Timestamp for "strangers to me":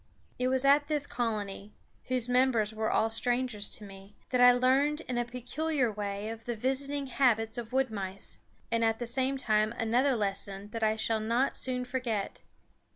3.11-4.15